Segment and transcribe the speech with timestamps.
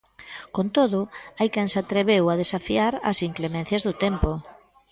[0.55, 0.99] Con todo,
[1.39, 4.31] hai quen se atreveu a desafiar as inclemencias do tempo.